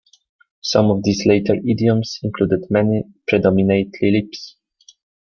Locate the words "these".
1.03-1.27